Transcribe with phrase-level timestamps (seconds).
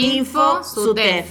[0.00, 1.26] Info SUTEF.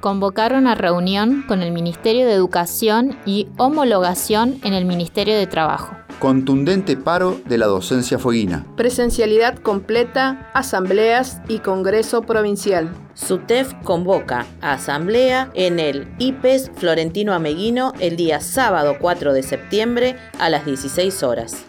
[0.00, 5.96] Convocaron a reunión con el Ministerio de Educación y homologación en el Ministerio de Trabajo.
[6.18, 8.66] Contundente paro de la docencia fueguina.
[8.76, 12.92] Presencialidad completa, asambleas y Congreso Provincial.
[13.14, 20.16] SUTEF convoca a asamblea en el IPES Florentino Ameguino el día sábado 4 de septiembre
[20.40, 21.66] a las 16 horas.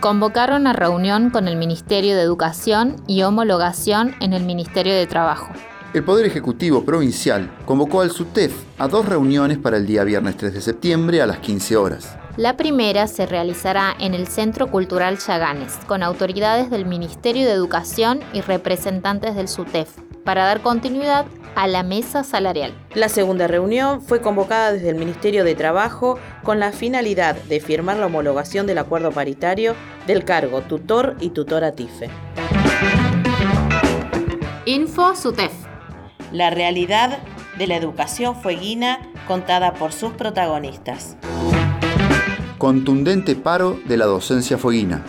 [0.00, 5.48] Convocaron a reunión con el Ministerio de Educación y homologación en el Ministerio de Trabajo.
[5.92, 10.54] El Poder Ejecutivo Provincial convocó al SUTEF a dos reuniones para el día viernes 3
[10.54, 12.16] de septiembre a las 15 horas.
[12.36, 18.20] La primera se realizará en el Centro Cultural Chaganes, con autoridades del Ministerio de Educación
[18.32, 19.88] y representantes del SUTEF,
[20.28, 21.24] para dar continuidad
[21.54, 22.74] a la mesa salarial.
[22.94, 27.96] La segunda reunión fue convocada desde el Ministerio de Trabajo con la finalidad de firmar
[27.96, 29.74] la homologación del acuerdo paritario
[30.06, 32.10] del cargo tutor y tutora TIFE.
[34.66, 35.52] Info SUTEF.
[36.30, 37.20] La realidad
[37.56, 41.16] de la educación fueguina contada por sus protagonistas.
[42.58, 45.06] Contundente paro de la docencia fueguina.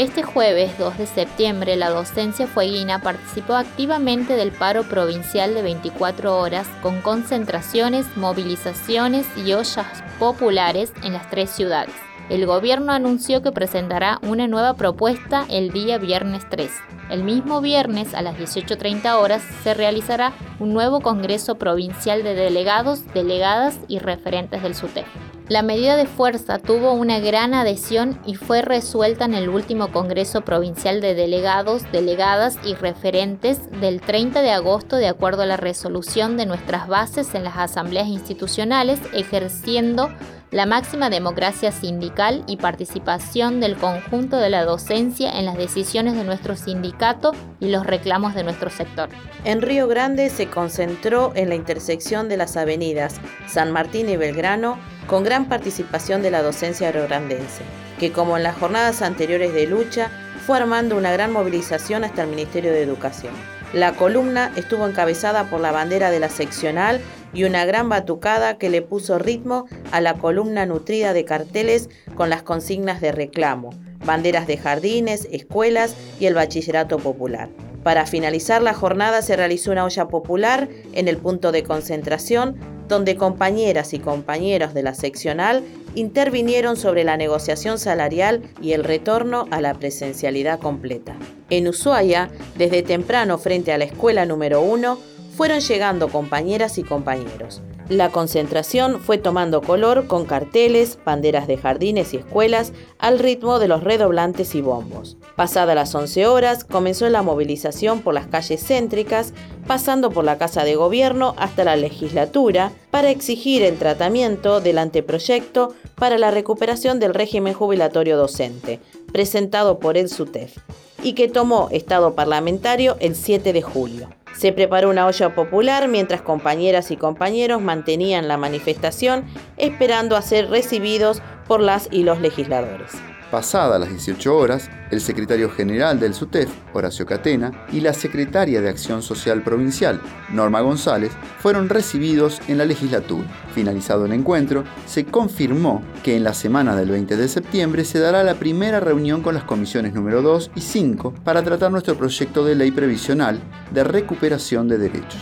[0.00, 6.38] Este jueves 2 de septiembre, la docencia fueguina participó activamente del paro provincial de 24
[6.38, 11.94] horas con concentraciones, movilizaciones y ollas populares en las tres ciudades.
[12.30, 16.70] El gobierno anunció que presentará una nueva propuesta el día viernes 3.
[17.10, 23.06] El mismo viernes a las 18.30 horas se realizará un nuevo Congreso Provincial de Delegados,
[23.12, 25.29] Delegadas y Referentes del SUTEF.
[25.50, 30.42] La medida de fuerza tuvo una gran adhesión y fue resuelta en el último Congreso
[30.42, 36.36] Provincial de Delegados, Delegadas y Referentes del 30 de agosto de acuerdo a la resolución
[36.36, 40.08] de nuestras bases en las asambleas institucionales, ejerciendo
[40.50, 46.24] la máxima democracia sindical y participación del conjunto de la docencia en las decisiones de
[46.24, 49.08] nuestro sindicato y los reclamos de nuestro sector.
[49.44, 54.78] En Río Grande se concentró en la intersección de las avenidas San Martín y Belgrano
[55.06, 57.62] con gran participación de la docencia agrograndense,
[57.98, 60.10] que como en las jornadas anteriores de lucha
[60.46, 63.59] fue armando una gran movilización hasta el Ministerio de Educación.
[63.72, 67.00] La columna estuvo encabezada por la bandera de la seccional
[67.32, 72.30] y una gran batucada que le puso ritmo a la columna nutrida de carteles con
[72.30, 73.70] las consignas de reclamo,
[74.04, 77.48] banderas de jardines, escuelas y el bachillerato popular.
[77.84, 82.56] Para finalizar la jornada se realizó una olla popular en el punto de concentración
[82.90, 85.64] donde compañeras y compañeros de la seccional
[85.94, 91.16] intervinieron sobre la negociación salarial y el retorno a la presencialidad completa.
[91.48, 94.98] En Ushuaia, desde temprano frente a la escuela número 1,
[95.34, 97.62] fueron llegando compañeras y compañeros.
[97.90, 103.66] La concentración fue tomando color con carteles, banderas de jardines y escuelas al ritmo de
[103.66, 105.16] los redoblantes y bombos.
[105.34, 109.32] Pasada las 11 horas, comenzó la movilización por las calles céntricas,
[109.66, 115.74] pasando por la Casa de Gobierno hasta la legislatura, para exigir el tratamiento del anteproyecto
[115.96, 118.78] para la recuperación del régimen jubilatorio docente,
[119.12, 120.58] presentado por el SUTEF,
[121.02, 124.08] y que tomó estado parlamentario el 7 de julio.
[124.40, 129.26] Se preparó una olla popular mientras compañeras y compañeros mantenían la manifestación
[129.58, 132.90] esperando a ser recibidos por las y los legisladores.
[133.30, 138.68] Pasadas las 18 horas, el secretario general del SUTEF, Horacio Catena, y la secretaria de
[138.68, 143.24] Acción Social Provincial, Norma González, fueron recibidos en la legislatura.
[143.54, 148.24] Finalizado el encuentro, se confirmó que en la semana del 20 de septiembre se dará
[148.24, 152.56] la primera reunión con las comisiones número 2 y 5 para tratar nuestro proyecto de
[152.56, 155.20] ley previsional de recuperación de derechos.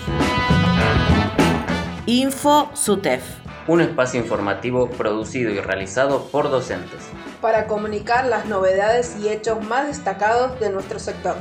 [2.07, 3.23] Info SUTEF.
[3.67, 7.08] Un espacio informativo producido y realizado por docentes
[7.41, 11.37] para comunicar las novedades y hechos más destacados de nuestro sector.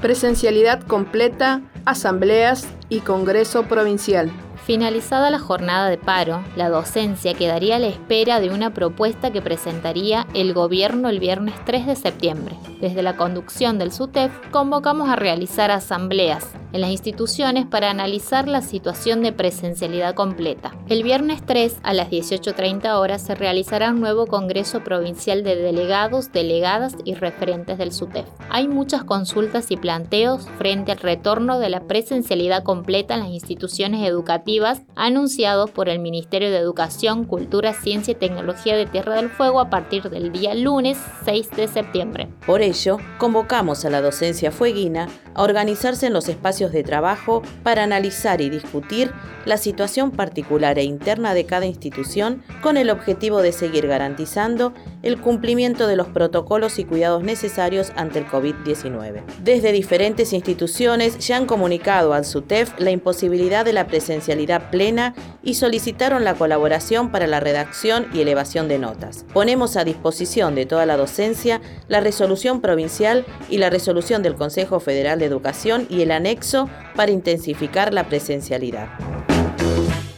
[0.00, 4.30] Presencialidad completa, asambleas y Congreso Provincial.
[4.64, 9.42] Finalizada la jornada de paro, la docencia quedaría a la espera de una propuesta que
[9.42, 12.56] presentaría el gobierno el viernes 3 de septiembre.
[12.80, 18.62] Desde la conducción del SUTEF convocamos a realizar asambleas en las instituciones para analizar la
[18.62, 20.72] situación de presencialidad completa.
[20.88, 26.32] El viernes 3 a las 18.30 horas se realizará un nuevo Congreso Provincial de Delegados,
[26.32, 28.26] Delegadas y Referentes del SUTEF.
[28.48, 34.06] Hay muchas consultas y planteos frente al retorno de la presencialidad completa en las instituciones
[34.08, 34.52] educativas
[34.96, 39.70] anunciados por el Ministerio de Educación, Cultura, Ciencia y Tecnología de Tierra del Fuego a
[39.70, 42.28] partir del día lunes 6 de septiembre.
[42.46, 47.84] Por ello, convocamos a la docencia fueguina a organizarse en los espacios de trabajo para
[47.84, 49.12] analizar y discutir
[49.44, 54.72] la situación particular e interna de cada institución con el objetivo de seguir garantizando
[55.02, 59.22] el cumplimiento de los protocolos y cuidados necesarios ante el COVID-19.
[59.42, 65.54] Desde diferentes instituciones ya han comunicado al SUTEF la imposibilidad de la presencialidad plena y
[65.54, 69.24] solicitaron la colaboración para la redacción y elevación de notas.
[69.32, 74.80] Ponemos a disposición de toda la docencia la resolución provincial y la resolución del Consejo
[74.80, 78.88] Federal de Educación y el anexo para intensificar la presencialidad.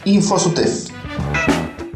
[0.05, 0.89] Info SUTEF.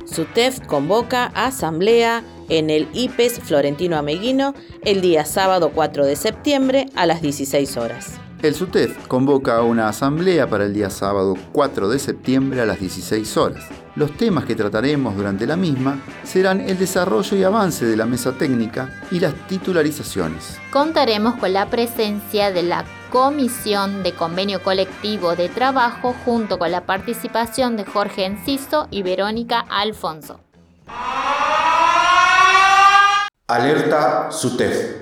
[0.06, 4.54] SUTEF convoca a asamblea en el IPES Florentino Ameguino
[4.84, 8.18] el día sábado 4 de septiembre a las 16 horas.
[8.40, 12.78] El SUTEF convoca a una asamblea para el día sábado 4 de septiembre a las
[12.78, 13.64] 16 horas.
[13.96, 18.30] Los temas que trataremos durante la misma serán el desarrollo y avance de la mesa
[18.30, 20.56] técnica y las titularizaciones.
[20.70, 26.86] Contaremos con la presencia de la Comisión de Convenio Colectivo de Trabajo junto con la
[26.86, 30.38] participación de Jorge Enciso y Verónica Alfonso.
[33.48, 34.97] Alerta SUTEF.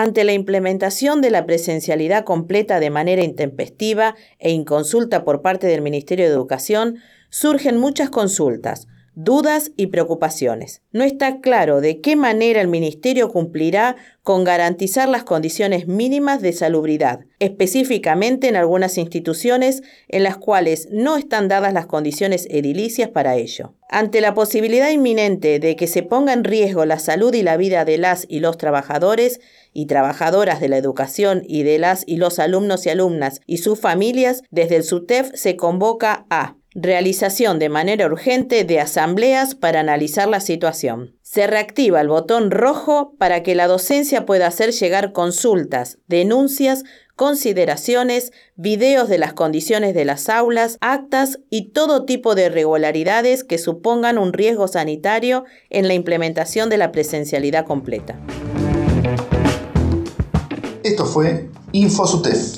[0.00, 5.82] Ante la implementación de la presencialidad completa de manera intempestiva e inconsulta por parte del
[5.82, 6.98] Ministerio de Educación,
[7.30, 8.86] surgen muchas consultas,
[9.18, 10.80] dudas y preocupaciones.
[10.92, 16.52] No está claro de qué manera el Ministerio cumplirá con garantizar las condiciones mínimas de
[16.52, 23.34] salubridad, específicamente en algunas instituciones en las cuales no están dadas las condiciones edilicias para
[23.34, 23.74] ello.
[23.88, 27.84] Ante la posibilidad inminente de que se ponga en riesgo la salud y la vida
[27.84, 29.40] de las y los trabajadores
[29.72, 33.80] y trabajadoras de la educación y de las y los alumnos y alumnas y sus
[33.80, 40.28] familias, desde el SUTEF se convoca a Realización de manera urgente de asambleas para analizar
[40.28, 41.16] la situación.
[41.22, 46.84] Se reactiva el botón rojo para que la docencia pueda hacer llegar consultas, denuncias,
[47.16, 53.58] consideraciones, videos de las condiciones de las aulas, actas y todo tipo de irregularidades que
[53.58, 58.20] supongan un riesgo sanitario en la implementación de la presencialidad completa.
[60.84, 62.57] Esto fue InfoSUTEF.